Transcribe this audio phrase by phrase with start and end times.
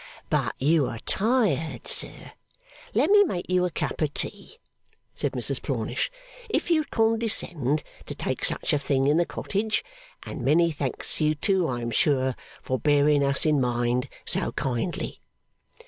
[0.31, 2.31] 'But you are tired, sir.
[2.95, 4.57] Let me make you a cup of tea,'
[5.13, 6.09] said Mrs Plornish,
[6.49, 9.85] 'if you'd condescend to take such a thing in the cottage;
[10.23, 14.53] and many thanks to you, too, I am sure, for bearing us in mind so
[14.53, 15.21] kindly.